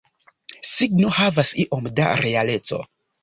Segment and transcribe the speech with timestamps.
[0.69, 2.81] Signo havas iom da realeco.